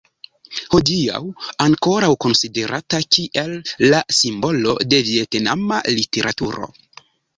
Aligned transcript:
Hodiaŭ 0.75 1.19
ankoraŭ 1.65 2.09
konsiderata 2.25 3.01
kiel 3.17 3.53
la 3.93 3.99
simbolo 4.21 4.75
de 4.95 5.03
vjetnama 5.11 5.83
literaturo. 6.01 6.73